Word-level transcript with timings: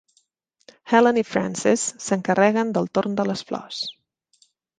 Helen 0.93 1.19
i 1.21 1.23
Frances 1.33 1.83
s'encarreguen 2.07 2.73
del 2.79 2.89
torn 2.99 3.19
de 3.21 3.27
les 3.33 3.45
flors 3.53 3.85